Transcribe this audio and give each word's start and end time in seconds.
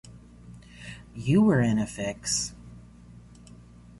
You 1.13 1.43
were 1.43 1.61
in 1.61 1.77
a 1.77 1.85
fix. 1.85 2.55